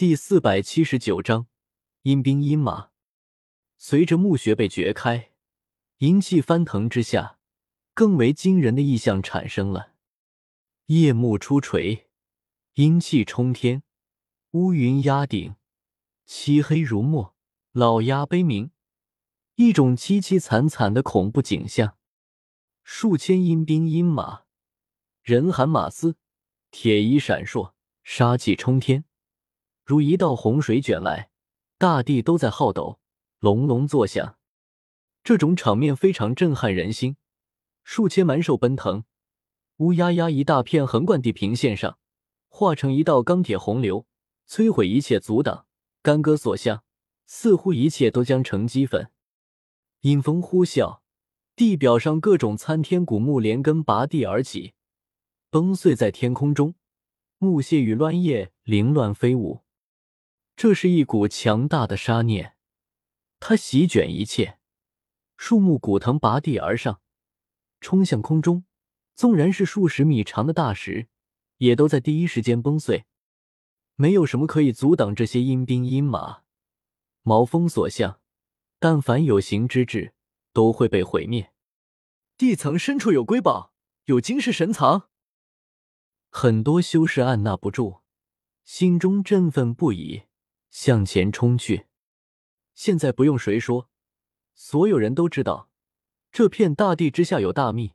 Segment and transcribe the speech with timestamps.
[0.00, 1.46] 第四百七十九章
[2.04, 2.88] 阴兵阴马。
[3.76, 5.32] 随着墓穴被掘开，
[5.98, 7.38] 阴气翻腾之下，
[7.92, 9.92] 更为惊人的异象产生了。
[10.86, 12.08] 夜幕初垂，
[12.76, 13.82] 阴气冲天，
[14.52, 15.56] 乌云压顶，
[16.24, 17.36] 漆黑如墨，
[17.72, 18.70] 老鸦悲鸣，
[19.56, 21.98] 一种凄凄惨惨的恐怖景象。
[22.82, 24.44] 数千阴兵阴马，
[25.22, 26.16] 人喊马嘶，
[26.70, 29.04] 铁衣闪烁，杀气冲天，
[29.90, 31.30] 如一道洪水卷来，
[31.76, 33.00] 大地都在浩抖，
[33.40, 34.36] 隆隆作响。
[35.24, 37.16] 这种场面非常震撼人心，
[37.82, 39.02] 数千蛮兽奔腾。
[39.78, 41.98] 乌压压一大片横贯地平线上，
[42.48, 44.06] 化成一道钢铁洪流，
[44.48, 45.66] 摧毁一切阻挡，
[46.02, 46.84] 干戈所向，
[47.26, 49.10] 似乎一切都将成齑粉。
[50.02, 51.00] 阴风呼啸，
[51.56, 54.74] 地表上各种参天古木连根拔地而起，
[55.50, 56.76] 崩碎在天空中，
[57.38, 59.62] 木屑与乱叶凌乱飞舞。
[60.62, 62.54] 这是一股强大的杀念，
[63.38, 64.58] 它席卷一切，
[65.38, 67.00] 树木古藤拔地而上，
[67.80, 68.66] 冲向空中。
[69.14, 71.08] 纵然是数十米长的大石，
[71.56, 73.06] 也都在第一时间崩碎。
[73.94, 76.42] 没有什么可以阻挡这些阴兵阴马，
[77.22, 78.20] 毛峰所向，
[78.78, 80.12] 但凡有形之质，
[80.52, 81.54] 都会被毁灭。
[82.36, 83.72] 地层深处有瑰宝，
[84.04, 85.08] 有惊世神藏。
[86.28, 88.02] 很多修士按捺不住，
[88.66, 90.24] 心中振奋不已，
[90.70, 91.86] 向前冲去。
[92.74, 93.90] 现在不用谁说，
[94.54, 95.68] 所有人都知道，
[96.32, 97.92] 这片大地之下有大秘。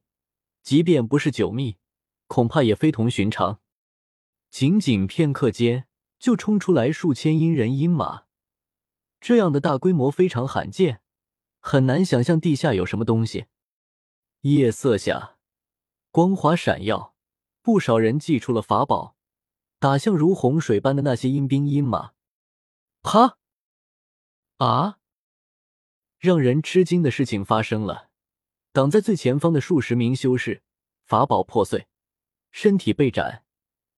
[0.62, 1.78] 即便不是九秘，
[2.26, 3.62] 恐怕也非同寻常。
[4.50, 5.86] 仅仅片刻间，
[6.18, 8.24] 就冲出来数千阴人阴马，
[9.22, 11.02] 这样的大规模非常罕见，
[11.60, 13.46] 很难想象地下有什么东西。
[14.42, 15.38] 夜色下，
[16.10, 17.14] 光华闪耀，
[17.62, 19.16] 不少人祭出了法宝，
[19.78, 22.15] 打向如洪水般的那些阴兵阴马。
[23.06, 23.38] 啪！
[24.58, 24.98] 啊！
[26.18, 28.10] 让人吃惊的事情发生了。
[28.72, 30.64] 挡在最前方的数十名修士，
[31.04, 31.88] 法宝破碎，
[32.52, 33.46] 身体被斩，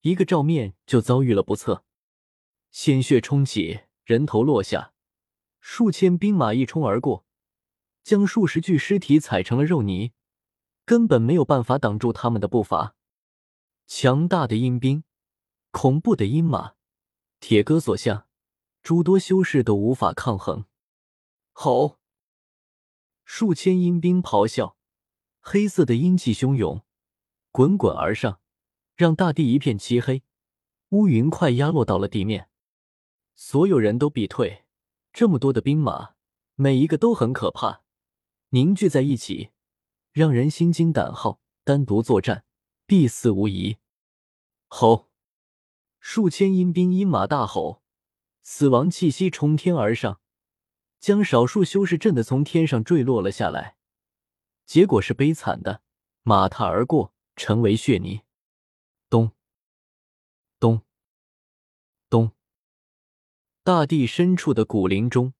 [0.01, 1.85] 一个照面就遭遇了不测，
[2.69, 4.93] 鲜血冲起，人头落下，
[5.61, 7.25] 数千兵马一冲而过，
[8.03, 10.11] 将数十具尸体踩成了肉泥，
[10.83, 12.97] 根本没有办法挡住他们的步伐。
[13.87, 15.05] 强大的阴兵，
[15.71, 16.73] 恐怖的阴马，
[17.39, 18.26] 铁戈所向，
[18.81, 20.65] 诸多修士都无法抗衡。
[21.51, 21.99] 吼！
[23.25, 24.77] 数千阴兵咆哮，
[25.39, 26.83] 黑色的阴气汹涌，
[27.51, 28.39] 滚滚而上，
[28.95, 30.23] 让大地一片漆黑。
[30.89, 32.49] 乌云快压落到了地面，
[33.35, 34.65] 所有人都避退。
[35.11, 36.15] 这么多的兵马，
[36.55, 37.81] 每一个都很可怕，
[38.49, 39.51] 凝聚在一起，
[40.13, 41.41] 让人心惊胆浩。
[41.65, 42.45] 单独作战，
[42.85, 43.75] 必死无疑。
[44.69, 45.09] 吼！
[45.99, 47.83] 数千阴兵阴马大吼，
[48.49, 50.21] 死亡气息冲天而上。
[51.01, 53.75] 将少数修士震得从天上坠落了下来，
[54.65, 55.81] 结果是悲惨的，
[56.23, 58.21] 马踏而过，成为血泥。
[59.09, 59.33] 咚
[60.61, 60.81] 咚
[62.09, 62.31] 咚，
[63.63, 65.33] 大地深处的古林中，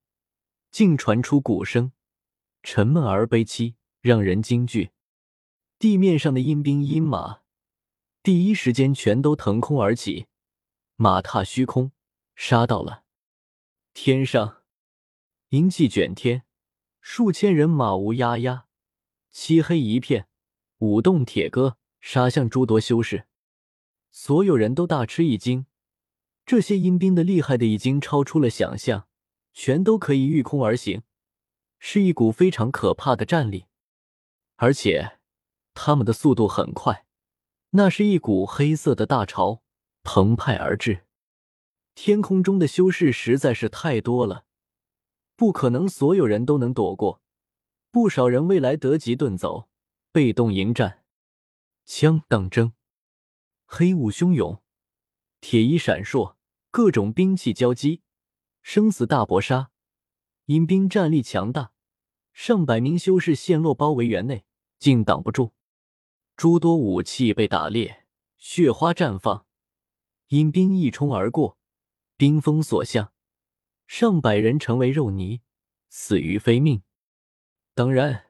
[0.70, 1.92] 竟传出鼓声，
[2.62, 4.90] 沉闷而悲凄，让人惊惧。
[5.78, 7.40] 地面上的阴兵阴马，
[8.22, 10.26] 第一时间全都腾空而起，
[10.96, 11.90] 马踏虚空，
[12.40, 13.02] 杀到了
[13.92, 14.62] 天上。
[15.48, 16.44] 阴气卷天，
[17.00, 18.66] 数千人马乌压压，
[19.32, 20.28] 漆黑一片，
[20.78, 23.26] 舞动铁戈，杀向诸多修士。
[24.12, 25.66] 所有人都大吃一惊，
[26.46, 29.08] 这些阴兵的厉害的已经超出了想象，
[29.52, 31.02] 全都可以御空而行，
[31.80, 33.64] 是一股非常可怕的战力，
[34.54, 35.18] 而且
[35.74, 37.04] 他们的速度很快。
[37.70, 39.64] 那是一股黑色的大潮
[40.04, 41.07] 澎湃而至，
[42.00, 44.44] 天空中的修士实在是太多了。
[45.34, 47.20] 不可能，所有人都能躲过。
[47.90, 49.68] 不少人未来得及遁走，
[50.12, 51.02] 被动迎战，
[51.84, 52.72] 枪当争，
[53.66, 54.62] 黑雾汹涌，
[55.40, 56.36] 铁衣闪烁，
[56.70, 58.02] 各种兵器交击，
[58.62, 59.72] 生死大搏杀。
[60.44, 61.72] 阴兵战力强大，
[62.32, 64.44] 上百名修士陷落包围园内，
[64.78, 65.52] 竟挡不住。
[66.36, 68.06] 诸多武器被打裂，
[68.36, 69.46] 血花绽放。
[70.28, 71.57] 阴兵一冲而过，
[72.18, 73.14] 冰封所向。
[73.86, 75.40] 上百人成为肉泥，
[75.88, 76.82] 死于非命。
[77.74, 78.26] 当然，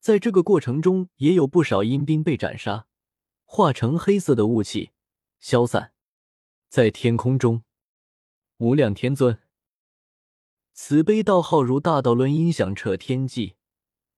[0.00, 2.86] 在这个过程中，也有不少阴兵被斩杀，
[3.44, 4.92] 化成黑色的雾气
[5.40, 5.92] 消散
[6.70, 7.64] 在天空中。
[8.58, 9.40] 无量天尊，
[10.72, 13.56] 慈悲道号如大道轮音响彻天际。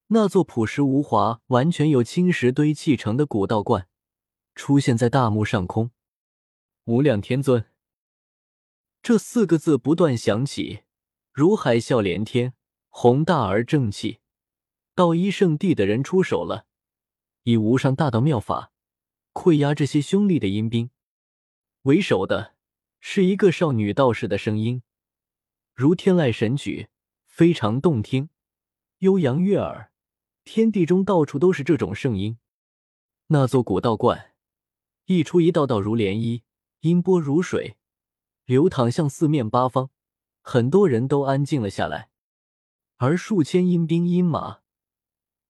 [0.08, 3.88] 那座朴实无华、完全由青石堆砌成的古道观，
[4.54, 5.90] 出现在大幕上空。
[6.84, 7.64] 无量天尊。
[9.06, 10.80] 这四个字不断响起，
[11.32, 12.54] 如海啸连天，
[12.88, 14.18] 宏大而正气。
[14.96, 16.66] 道一圣地的人出手了，
[17.44, 18.72] 以无上大道妙法
[19.32, 20.90] 溃压这些凶厉的阴兵。
[21.82, 22.56] 为首的
[22.98, 24.82] 是一个少女道士的声音，
[25.72, 26.88] 如天籁神曲，
[27.26, 28.30] 非常动听，
[28.98, 29.92] 悠扬悦耳。
[30.42, 32.38] 天地中到处都是这种声音。
[33.28, 34.34] 那座古道观
[35.04, 36.42] 溢出一道道如涟漪，
[36.80, 37.76] 音波如水，
[38.46, 39.90] 流淌向四面八方。
[40.40, 42.08] 很多人都安静了下来，
[42.96, 44.60] 而数千阴兵阴马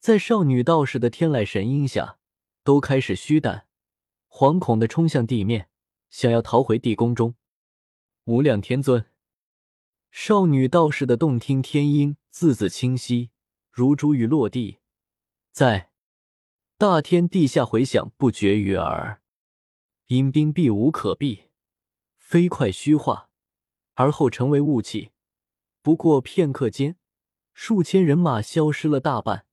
[0.01, 2.19] 在少女道士的天籁神音下，
[2.65, 3.67] 都开始虚诞，
[4.29, 5.69] 惶恐的冲向地面，
[6.11, 7.35] 想要逃回地宫中。
[8.25, 9.07] 无量天尊，
[10.11, 13.31] 少女道士的动听天音，字字清晰，
[13.71, 14.79] 如珠玉落地，
[15.53, 15.93] 在。
[16.79, 19.23] 大天地下回响不绝于耳，
[20.09, 21.45] 阴兵避无可避，
[22.29, 23.31] 飞快虚化，
[23.95, 25.13] 而后成为雾气。
[25.81, 26.97] 不过片刻间，
[27.55, 29.47] 数千人马消失了大半。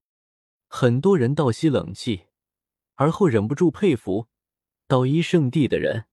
[0.67, 2.23] 很多人倒吸冷气，
[2.95, 4.27] 而后忍不住佩服
[4.87, 6.05] 道一圣地的人，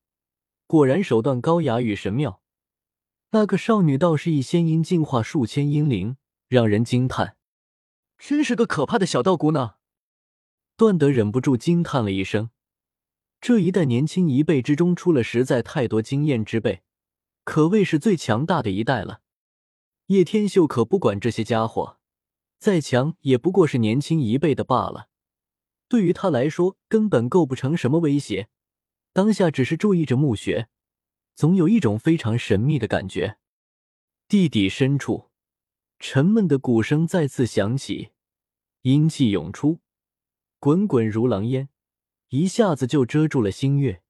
[0.66, 2.42] 果然手段高雅与神妙。
[3.30, 7.38] 那个少女倒是一仙音净化数千阴灵，让人惊叹，
[8.18, 9.76] 真是个可怕的小道姑呢。
[10.76, 12.50] 段德忍不住惊叹了一声
[13.40, 16.82] ：“这一代年轻一辈之中，出了实在太多经验之辈，
[17.44, 19.22] 可谓是最强大的一代了。
[20.06, 21.98] 叶天秀可不管这些家伙，
[22.58, 25.08] 再强也不过是年轻一辈的罢了。
[25.88, 28.48] 对于他来说，根本构不成什么威胁。
[29.12, 30.68] 当下只是注意着墓穴，
[31.34, 33.38] 总有一种非常神秘的感觉。
[34.28, 35.30] 地底深处，
[35.98, 38.10] 沉闷的鼓声再次响起，
[38.82, 39.80] 阴气涌出。”
[40.60, 41.70] 滚滚如狼烟，
[42.30, 44.02] 一下子就遮住了星月，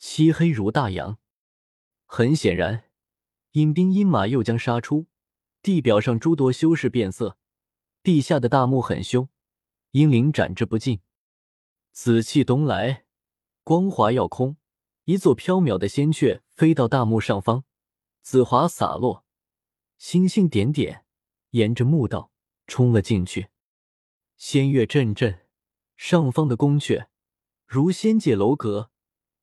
[0.00, 1.18] 漆黑如大洋。
[2.06, 2.90] 很显然，
[3.52, 5.06] 引兵阴马又将杀出。
[5.62, 7.38] 地表上诸多修士变色，
[8.02, 9.28] 地下的大墓很凶，
[9.92, 11.00] 阴灵展之不尽。
[11.92, 13.04] 紫气东来，
[13.62, 14.56] 光华耀空，
[15.04, 17.62] 一座飘渺的仙阙飞到大墓上方，
[18.22, 19.24] 紫华洒落，
[19.98, 21.04] 星星点点，
[21.50, 22.32] 沿着墓道
[22.66, 23.50] 冲了进去。
[24.36, 25.44] 仙乐阵阵。
[25.96, 27.08] 上方的宫阙
[27.70, 28.90] 如仙界楼阁，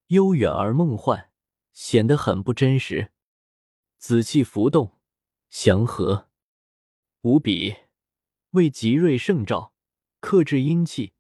[0.08, 1.30] 悠远而梦幻，
[1.74, 3.12] 显得很不真实。
[4.00, 4.98] 紫气浮动，
[5.52, 6.28] 祥和
[7.22, 7.76] 无比，
[8.50, 9.76] 为极锐圣兆，
[10.22, 11.14] 克制阴气，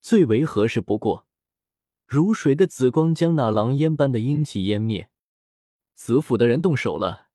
[0.00, 1.28] 最为合适不过。
[2.08, 5.10] 如水的紫光将那狼烟般的阴气湮灭。
[5.94, 7.28] 紫府的人动手了，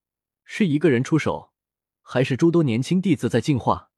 [0.43, 1.53] 是一个人出手，
[2.01, 3.89] 还是诸多年轻弟子在进化？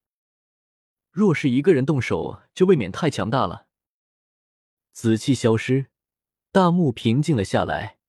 [1.09, 3.68] 若是一个人动手，就未免太强大了。
[5.01, 5.85] 紫气消失，
[6.51, 7.99] 大幕平静了下来。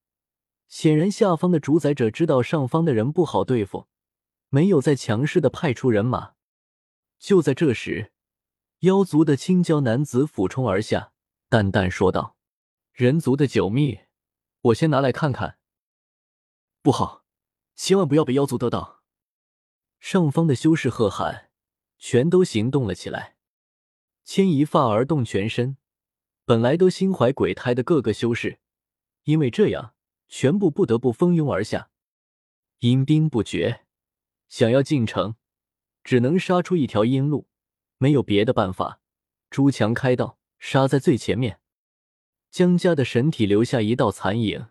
[0.66, 3.86] 显然，下方的主宰者知道上方的人不好对付，
[4.48, 6.32] 没有再强势的派出人马。
[7.20, 8.10] 就在这时，
[8.80, 11.12] 妖族的青椒男子俯冲而下，
[11.48, 12.36] 淡淡说道
[12.92, 14.00] ：“人族的九秘，
[14.62, 15.58] 我先拿来看看。”
[16.82, 17.24] 不好，
[17.76, 19.04] 千万不要被妖族得到！
[20.00, 21.50] 上方的修士喝喊。
[21.98, 23.36] 全都行动了起来，
[24.24, 25.76] 牵一发而动全身。
[26.50, 28.58] 本来都心怀鬼胎的各个修士，
[29.22, 29.94] 因为这样，
[30.26, 31.90] 全部不得不蜂拥而下。
[32.80, 33.82] 阴兵不绝，
[34.48, 35.36] 想要进城，
[36.02, 37.46] 只能杀出一条阴路，
[37.98, 39.00] 没有别的办法。
[39.48, 41.60] 朱强开道，杀在最前面。
[42.50, 44.70] 江家的神体留下一道残影，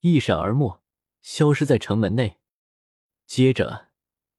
[0.00, 0.80] 一闪而没，
[1.20, 2.38] 消失在城门内。
[3.28, 3.90] 接着。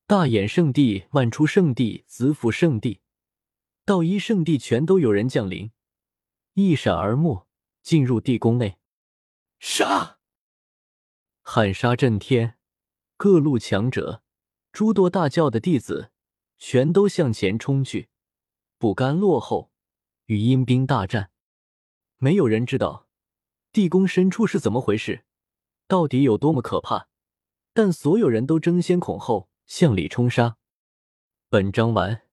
[0.06, 3.00] 大衍圣地、万出圣地、紫府圣地、
[3.86, 5.72] 道一圣地，全都有人降临，
[6.54, 7.48] 一闪而没，
[7.82, 8.78] 进入地宫内。
[9.60, 10.20] 杀！
[11.42, 12.58] 喊杀震天，
[13.18, 14.24] 各路强者、
[14.72, 16.12] 诸多大教的弟子，
[16.58, 18.10] 全都向前冲去，
[18.78, 19.72] 不甘落后，
[20.26, 21.32] 与阴兵大战。
[22.18, 23.08] 没有人知道
[23.72, 25.26] 地宫深处是怎么回事，
[25.88, 27.08] 到底有多么可怕，
[27.74, 29.50] 但所有人都争先恐后。
[29.66, 30.58] 向里冲杀。
[31.48, 32.24] 本章完。